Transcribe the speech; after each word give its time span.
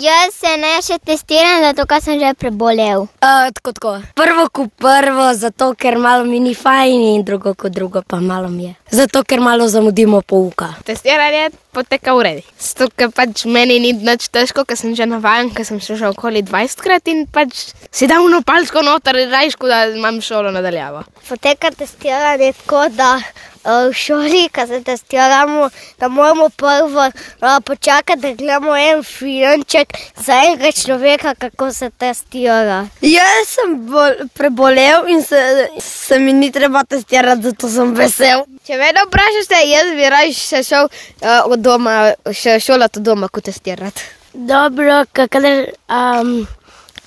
Jaz 0.00 0.32
se 0.32 0.50
ne 0.56 0.78
še 0.80 0.96
testiram, 1.04 1.60
zato 1.60 1.84
ker 1.84 2.00
sem 2.00 2.16
že 2.16 2.30
prebolel. 2.40 3.02
Uh, 3.20 3.50
tako, 3.52 3.72
tako. 3.76 3.90
Prvo 4.16 4.46
kot 4.48 4.70
prvo, 4.80 5.26
zato 5.36 5.74
ker 5.76 5.98
malo 6.00 6.24
mi 6.24 6.38
ni 6.40 6.54
fajn, 6.56 7.02
in 7.18 7.24
drugo 7.28 7.52
kot 7.52 7.74
drugo, 7.76 8.00
pa 8.00 8.16
malo 8.16 8.48
mi 8.48 8.70
je. 8.70 8.72
Zato 9.02 9.20
ker 9.28 9.44
malo 9.44 9.68
zamudimo 9.68 10.22
pouka. 10.24 10.70
Testiranje 10.88 11.50
poteka 11.76 12.14
v 12.16 12.24
redu. 12.24 12.46
Zato, 12.56 12.88
ker 12.96 13.12
pač 13.12 13.44
meni 13.44 13.76
ni 13.76 13.92
nič 13.92 14.30
težko, 14.32 14.64
ker 14.64 14.80
sem 14.80 14.96
že 14.96 15.04
navaden, 15.04 15.52
ker 15.52 15.68
sem 15.68 15.76
šel 15.76 16.00
že 16.00 16.08
okoli 16.08 16.40
20 16.48 16.80
krat 16.80 17.12
in 17.12 17.26
pač 17.28 17.68
si 17.92 18.08
dam 18.08 18.24
eno 18.24 18.40
palčko 18.40 18.80
noter 18.80 19.20
rajško, 19.28 19.68
da 19.68 19.84
imam 19.92 20.24
šolo 20.24 20.48
nadaljavo. 20.56 21.04
Poteka 21.28 21.74
testiranje 21.76 22.54
tako, 22.62 22.88
da 22.96 23.18
v 23.64 23.92
šoli, 23.92 24.48
ko 24.54 24.66
se 24.66 24.82
testiramo, 24.84 25.70
da 25.98 26.08
moramo 26.08 26.48
prvo 26.48 27.06
uh, 27.06 27.64
počakati, 27.64 28.20
da 28.20 28.32
gledamo 28.32 28.76
en 28.76 29.02
filmček 29.02 29.88
za 30.16 30.32
enega 30.46 30.72
človeka, 30.72 31.34
kako 31.34 31.72
se 31.72 31.90
testira. 31.90 32.86
Jaz 33.00 33.48
sem 33.48 33.86
bol, 33.86 34.10
prebolel 34.34 35.08
in 35.08 35.22
se, 35.22 35.68
se 35.80 36.18
mi 36.18 36.32
ni 36.32 36.50
treba 36.52 36.84
testirati, 36.84 37.42
zato 37.42 37.68
sem 37.68 37.94
vesel. 37.94 38.46
Če 38.66 38.78
me 38.78 38.92
ne 38.92 39.04
vprašate, 39.06 39.60
jaz 39.68 39.92
bi 39.96 40.08
raje 40.10 40.32
še 40.36 40.62
šel 40.64 40.88
uh, 40.88 41.50
od 41.50 41.60
doma, 41.60 42.14
še 42.32 42.58
šolati 42.60 43.00
od 43.00 43.10
doma, 43.12 43.28
kot 43.28 43.48
testirati. 43.50 44.08
Dobro, 44.32 45.02
kadar 45.12 45.66
um, 45.90 46.46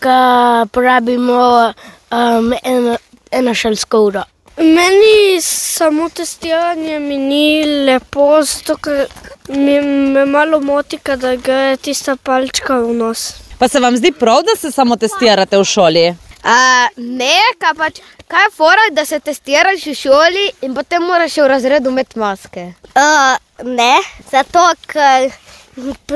ka 0.04 0.66
porabimo 0.72 1.72
um, 2.12 2.54
eno, 2.64 2.98
eno 3.32 3.54
šolsko 3.56 4.02
uro. 4.10 4.24
Meni 4.58 5.42
samo 5.42 6.10
testiranje 6.10 7.00
mi 7.00 7.18
ni 7.18 7.66
lepo, 7.86 8.42
zato 8.44 8.76
ker 8.78 9.08
mi 9.50 9.80
me 9.82 10.26
malo 10.26 10.60
moti, 10.60 11.00
da 11.18 11.36
gre 11.36 11.78
tista 11.78 12.16
palčka 12.16 12.78
v 12.80 12.94
nos. 12.94 13.34
Pa 13.60 13.68
se 13.68 13.80
vam 13.80 13.98
zdi 13.98 14.12
prav, 14.12 14.44
da 14.44 14.56
se 14.60 14.72
samo 14.72 14.96
testirate 14.96 15.58
v 15.58 15.66
šoli? 15.66 16.06
Uh, 16.44 16.88
ne, 16.98 17.38
kaj 17.58 17.74
pač, 17.78 18.00
kaj 18.28 18.44
je 18.44 18.52
fora, 18.56 18.88
da 18.92 19.06
se 19.06 19.20
testiraš 19.20 19.86
v 19.88 19.96
šoli 19.96 20.50
in 20.62 20.76
potem 20.76 21.02
moraš 21.02 21.38
v 21.38 21.48
razredu 21.48 21.90
imeti 21.90 22.20
maske. 22.20 22.74
Uh, 22.94 23.38
ne, 23.64 23.96
zato 24.32 24.68
ker 24.86 25.32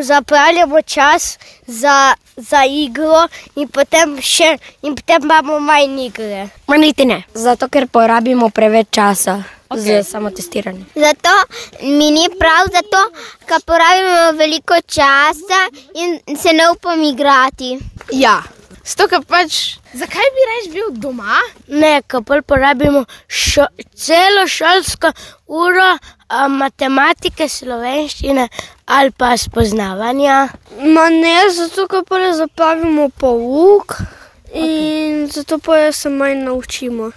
zapravljamo 0.01 0.81
čas 0.81 1.37
za, 1.67 2.13
za 2.35 2.63
igro 2.69 3.27
in 3.55 3.67
potem, 3.67 4.17
še, 4.21 4.57
in 4.81 4.95
potem 4.95 5.23
imamo 5.23 5.59
manj 5.59 5.99
igre. 6.05 6.49
Ma 6.67 6.77
niti 6.77 7.05
ne, 7.05 7.23
zato 7.33 7.69
ker 7.69 7.87
porabimo 7.87 8.49
preveč 8.49 8.87
časa 8.91 9.43
okay. 9.69 9.97
za 9.97 10.03
samo 10.03 10.29
testiranje. 10.29 10.85
Zato 10.95 11.33
mi 11.81 12.11
ni 12.11 12.29
prav, 12.39 12.67
zato 12.73 13.01
ker 13.45 13.61
porabimo 13.65 14.31
veliko 14.37 14.81
časa 14.85 15.61
in 15.93 16.37
se 16.37 16.53
ne 16.53 16.69
upam 16.71 17.03
igrati. 17.03 17.77
Ja, 18.11 18.41
zato 18.85 19.07
ker 19.07 19.25
pač, 19.27 19.77
zakaj 19.93 20.33
bi 20.35 20.47
raje 20.51 20.71
bil 20.73 20.91
doma? 21.01 21.41
Ne, 21.67 22.01
kapel 22.07 22.41
porabimo 22.41 23.05
šo, 23.27 23.65
celo 23.95 24.47
šolsko 24.47 25.11
uro 25.47 25.97
matematike, 26.49 27.47
slovenščine 27.49 28.47
ali 28.85 29.11
pa 29.11 29.37
spoznavanja. 29.37 30.47
Ma 30.83 31.09
ne, 31.09 31.35
zato 31.55 31.87
ker 31.87 32.03
pa 32.07 32.19
ne 32.19 32.33
zapravimo 32.35 33.09
pouk 33.09 33.97
in 34.53 35.27
okay. 35.27 35.31
zato 35.31 35.59
pa 35.59 35.91
se 35.91 36.09
manj 36.09 36.43
naučimo. 36.43 37.11